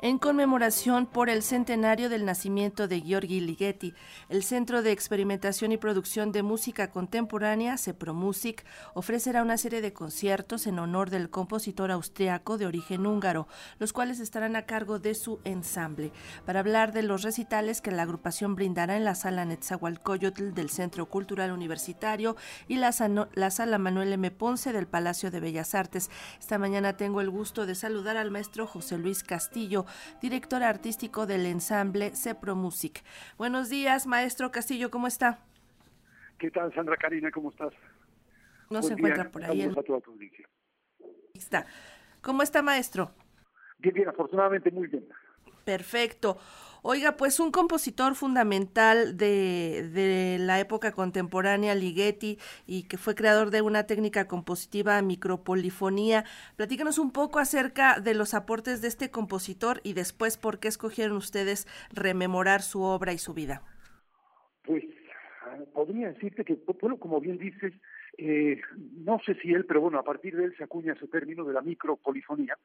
[0.00, 3.94] en conmemoración por el centenario del nacimiento de Gheorghi Ligeti.
[4.28, 8.64] El Centro de Experimentación y Producción de Música Contemporánea, CEPROMUSIC,
[8.94, 13.48] ofrecerá una serie de conciertos en honor del compositor austriaco de origen húngaro,
[13.78, 16.12] los cuales estarán a cargo de su ensamble.
[16.46, 21.06] Para hablar de los recitales que la agrupación brindará en la sala Netzahualcoyotl del Centro
[21.06, 22.36] Cultural Universitario
[22.68, 24.30] y la sala Manuel M.
[24.30, 26.08] Ponce del Palacio de Bellas Artes.
[26.38, 29.86] Esta mañana tengo el gusto de saludar al maestro José Luis Castillo,
[30.20, 33.02] director artístico del ensamble Cepro Music.
[33.36, 35.40] Buenos días, maestro Castillo, ¿cómo está?
[36.38, 37.30] ¿Qué tal, Sandra Karina?
[37.30, 37.72] ¿Cómo estás?
[38.70, 39.62] No se encuentra por ahí.
[39.62, 40.16] A toda tu
[41.34, 41.66] Está.
[42.20, 43.10] ¿Cómo está, maestro?
[43.78, 45.08] Bien, bien, afortunadamente muy bien.
[45.64, 46.38] Perfecto.
[46.82, 53.50] Oiga, pues un compositor fundamental de, de, la época contemporánea, Ligeti, y que fue creador
[53.50, 56.24] de una técnica compositiva micropolifonía.
[56.56, 61.16] Platícanos un poco acerca de los aportes de este compositor y después por qué escogieron
[61.16, 63.62] ustedes rememorar su obra y su vida.
[64.64, 64.84] Pues
[65.46, 67.72] ah, podría decirte que, bueno, como bien dices,
[68.18, 68.60] eh,
[68.98, 71.54] no sé si él, pero bueno, a partir de él se acuña ese término de
[71.54, 72.56] la micropolifonía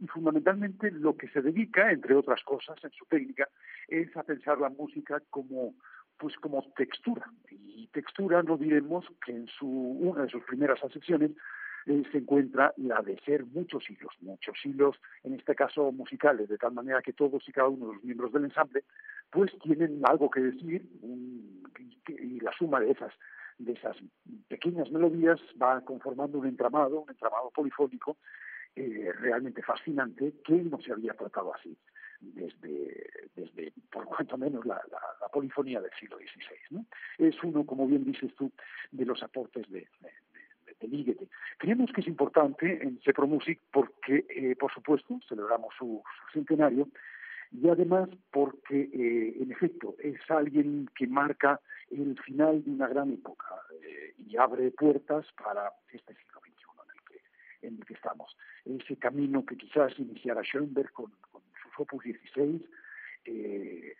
[0.00, 3.48] y fundamentalmente lo que se dedica, entre otras cosas, en su técnica,
[3.86, 5.74] es a pensar la música como
[6.16, 7.30] pues como textura.
[7.50, 11.30] Y textura no diremos que en su una de sus primeras acepciones
[11.86, 16.58] eh, se encuentra la de ser muchos hilos, muchos hilos, en este caso musicales, de
[16.58, 18.84] tal manera que todos y cada uno de los miembros del ensamble
[19.30, 20.86] pues tienen algo que decir
[22.08, 23.12] y la suma de esas
[23.58, 23.96] de esas
[24.48, 28.16] pequeñas melodías va conformando un entramado, un entramado polifónico
[28.76, 31.76] eh, realmente fascinante que no se había tratado así
[32.20, 34.80] desde, desde por cuanto menos, la,
[35.32, 36.56] polifonía del siglo XVI.
[36.70, 36.86] ¿no?
[37.18, 38.52] Es uno, como bien dices tú,
[38.90, 39.88] de los aportes de,
[40.80, 46.88] de, Creemos que es importante en Cepro Music porque, eh, por supuesto, celebramos su, centenario
[47.52, 53.12] y además porque, eh, en efecto, es alguien que marca el final de una gran
[53.12, 53.46] época
[54.16, 56.60] y abre puertas para este siglo XXI
[57.62, 57.94] en el que
[58.64, 62.62] Ese camino que quizás iniciara Schoenberg con, con sus Opus 16,
[63.24, 63.94] eh,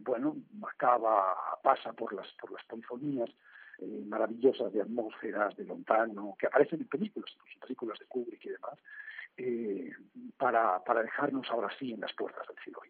[0.00, 0.36] bueno,
[0.68, 3.30] acaba, pasa por las, por las polifonías
[3.78, 8.50] eh, maravillosas de atmósferas, de Lontano, que aparecen en películas, en películas de Kubrick y
[8.50, 8.78] demás,
[9.36, 9.92] eh,
[10.36, 12.80] para, para dejarnos ahora sí en las puertas del siglo.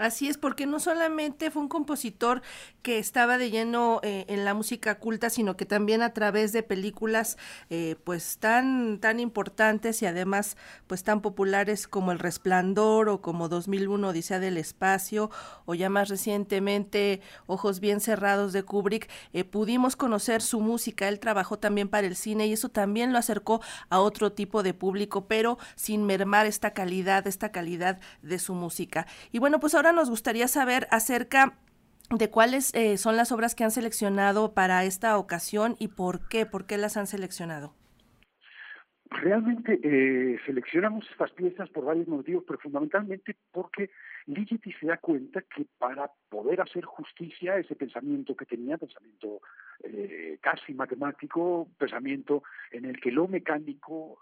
[0.00, 2.40] Así es, porque no solamente fue un compositor
[2.80, 6.62] que estaba de lleno eh, en la música culta, sino que también a través de
[6.62, 7.36] películas
[7.68, 10.56] eh, pues tan, tan importantes y además
[10.86, 15.30] pues tan populares como El Resplandor o como 2001 Odisea del Espacio
[15.66, 21.08] o ya más recientemente Ojos Bien Cerrados de Kubrick, eh, pudimos conocer su música.
[21.08, 23.60] Él trabajó también para el cine y eso también lo acercó
[23.90, 29.06] a otro tipo de público, pero sin mermar esta calidad, esta calidad de su música.
[29.30, 31.58] Y bueno, pues ahora nos gustaría saber acerca
[32.10, 36.44] de cuáles eh, son las obras que han seleccionado para esta ocasión y por qué,
[36.44, 37.74] por qué las han seleccionado.
[39.10, 43.90] Realmente eh, seleccionamos estas piezas por varios motivos, pero fundamentalmente porque
[44.26, 49.40] Ligeti se da cuenta que para poder hacer justicia a ese pensamiento que tenía, pensamiento
[49.82, 54.20] eh, casi matemático, pensamiento en el que lo mecánico,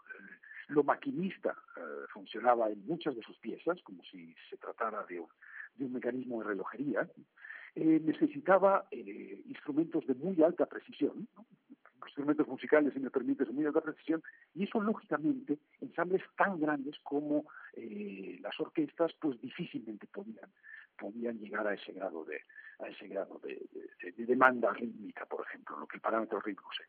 [0.69, 1.55] lo maquinista
[2.13, 5.29] funcionaba en muchas de sus piezas, como si se tratara de un,
[5.79, 7.09] de un mecanismo de relojería,
[7.75, 11.29] eh, necesitaba eh, instrumentos de muy alta precisión,
[12.05, 14.23] instrumentos musicales, si me permites, de muy alta precisión,
[14.55, 17.45] y eso, lógicamente, ensambles tan grandes como
[17.75, 20.51] eh, las orquestas, pues difícilmente podían,
[20.99, 22.41] podían llegar a ese grado de,
[22.81, 23.61] a ese grado de,
[24.03, 26.85] de demanda rítmica, por ejemplo, lo que el parámetro rítmico se,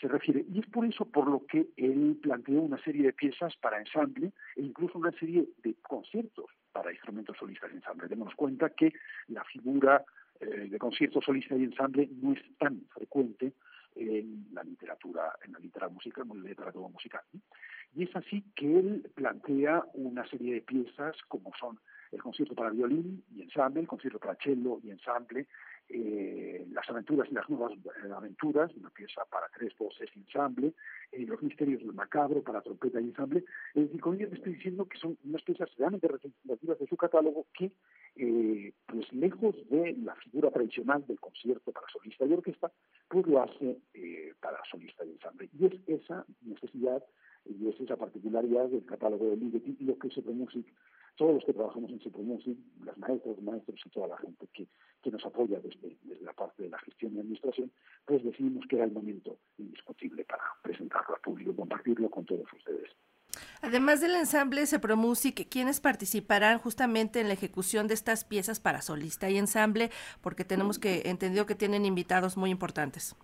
[0.00, 0.44] se refiere.
[0.52, 4.32] Y es por eso por lo que él planteó una serie de piezas para ensamble
[4.56, 8.08] e incluso una serie de conciertos para instrumentos solistas y ensamble.
[8.08, 8.92] Demos cuenta que
[9.28, 10.04] la figura
[10.40, 13.52] eh, de concierto solista y ensamble no es tan frecuente
[13.94, 17.22] en la literatura, en la literatura musical, en la literatura musical.
[17.94, 21.78] Y es así que él plantea una serie de piezas como son
[22.10, 25.46] el concierto para violín y ensamble, el concierto para cello y ensamble,
[25.92, 30.72] eh, Las aventuras y las nuevas eh, aventuras, una pieza para tres voces y ensamble,
[31.12, 33.44] eh, Los misterios del macabro para trompeta y ensamble.
[33.74, 37.46] Es decir, con ello estoy diciendo que son unas piezas realmente representativas de su catálogo
[37.54, 37.72] que,
[38.16, 42.72] eh, pues lejos de la figura tradicional del concierto para solista y orquesta,
[43.08, 43.78] pues lo hace
[44.40, 45.48] para solista y ensamble.
[45.58, 47.02] Y es esa necesidad
[47.44, 50.66] y es esa particularidad del catálogo de Ligeti y lo que se Music
[51.16, 54.66] todos los que trabajamos en Supermusic, las maestras, maestros y toda la gente que,
[55.02, 57.70] que nos apoya desde, desde, la parte de la gestión y administración,
[58.04, 62.90] pues decidimos que era el momento indiscutible para presentarlo al público, compartirlo con todos ustedes.
[63.62, 69.30] Además del ensamble Sepromusic, ¿quiénes participarán justamente en la ejecución de estas piezas para solista
[69.30, 69.90] y ensamble?
[70.20, 73.16] Porque tenemos que entendido que tienen invitados muy importantes.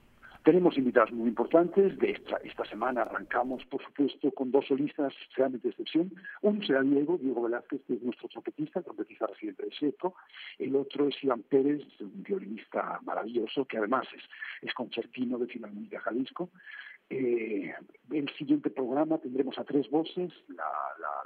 [0.48, 1.98] Tenemos invitados muy importantes.
[1.98, 6.10] De esta, esta semana arrancamos, por supuesto, con dos solistas realmente de excepción.
[6.40, 10.14] Uno será Diego, Diego Velázquez, que es nuestro trompetista, trompetista residente de SEPO.
[10.58, 14.22] El otro es Iván Pérez, un violinista maravilloso, que además es,
[14.62, 16.48] es concertino de Filarmónica Jalisco.
[17.10, 17.72] Eh,
[18.10, 20.64] el siguiente programa tendremos a tres voces, la,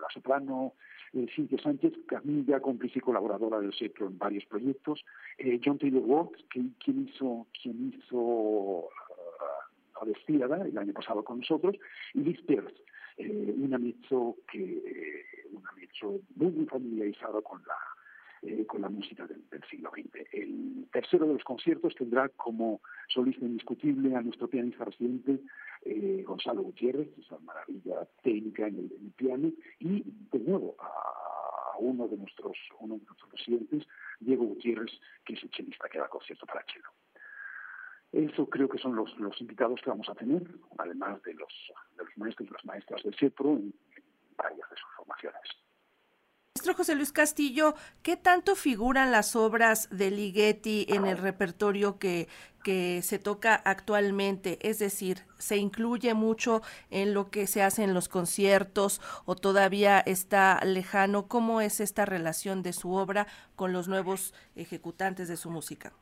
[0.01, 0.75] la, soprano
[1.13, 5.05] eh, Cintia Sánchez, Camilla, cómplice y colaboradora del CEPRO en varios proyectos,
[5.39, 8.89] eh, John Taylor Ward, quien, hizo, quien hizo
[10.03, 11.77] a Destíada el año pasado con nosotros,
[12.15, 12.83] y Liz Pierce,
[13.17, 13.55] eh,
[14.51, 17.77] que una mezzo muy, familiarizada con la
[18.45, 19.41] eh, con la música del,
[19.71, 20.27] siglo XX.
[20.33, 25.39] El tercero de los conciertos tendrá como solista indiscutible a nuestro pianista residente
[25.83, 30.03] eh, Gonzalo Gutiérrez, esa maravilla técnica en el, piano, y
[30.33, 33.87] de nuevo a uno de nuestros uno de nuestros residentes,
[34.19, 34.91] Diego Gutiérrez,
[35.25, 36.89] que es el chelista que da concierto para chelo.
[38.13, 39.11] Eso creo que son los,
[39.41, 40.43] invitados que vamos a tener,
[40.77, 41.53] además de los,
[41.97, 43.75] de los maestros y las maestras del CEPRO en
[44.37, 45.41] varias de sus formaciones.
[46.55, 52.29] Maestro José Luis Castillo, ¿qué tanto figuran las obras de Ligeti en el repertorio que
[53.03, 54.59] se toca actualmente?
[54.61, 56.61] Es decir, ¿se incluye mucho
[56.91, 61.29] en lo que se hace en los conciertos o todavía está lejano?
[61.29, 63.27] ¿Cómo es esta relación de su obra
[63.57, 65.95] con los nuevos ejecutantes de su música?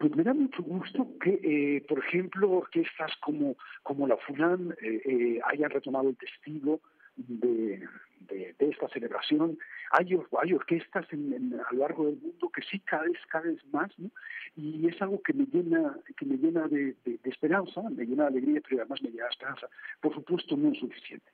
[0.00, 5.02] Pues me da mucho gusto que, eh, por ejemplo, orquestas como, como la FUNAM eh,
[5.04, 6.80] eh, hayan retomado el testigo
[7.18, 7.86] de,
[8.20, 9.58] de, esta celebración.
[9.90, 13.62] Hay, hay orquestas en, a lo largo del mundo que sí cada vez, cada vez
[13.72, 14.10] más, ¿no?
[14.56, 18.62] y es algo que me llena, que me llena de, esperanza, me llena de alegría,
[18.66, 19.68] pero además me llena de esperanza.
[20.00, 21.30] Por supuesto, no es suficiente.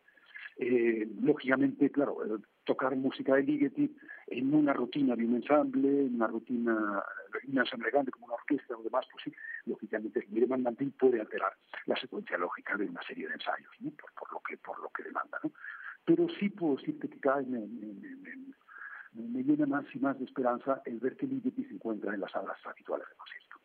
[0.59, 3.95] Eh, lógicamente, claro, eh, tocar música de Ligeti
[4.29, 7.03] en una rutina de un ensamble, en una rutina,
[7.47, 9.33] un ensamble grande como una orquesta o demás, pues sí,
[9.67, 11.53] lógicamente mi demandante puede alterar
[11.87, 13.91] la secuencia lógica de una serie de ensayos, ¿no?
[13.91, 15.39] por, lo que por lo que demanda.
[15.43, 15.53] ¿no?
[16.07, 17.67] pero sí puedo decirte que cada vez me,
[19.13, 22.31] me, llena más y más de esperanza el ver que Ligeti se encuentra en las
[22.31, 23.57] salas habituales de concierto.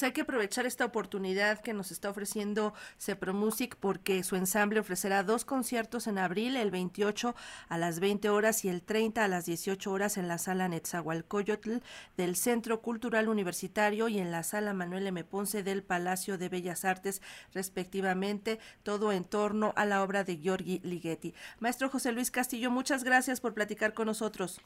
[0.00, 2.72] Hay que aprovechar esta oportunidad que nos está ofreciendo
[3.34, 7.34] Music porque su ensamble ofrecerá dos conciertos en abril, el 28
[7.68, 11.76] a las 20 horas y el 30 a las 18 horas en la sala Netzahualcoyotl
[12.16, 15.24] del Centro Cultural Universitario y en la sala Manuel M.
[15.24, 17.20] Ponce del Palacio de Bellas Artes,
[17.52, 21.34] respectivamente, todo en torno a la obra de Giorgi Ligeti.
[21.60, 24.62] Maestro José Luis Castillo, muchas gracias por platicar con nosotros.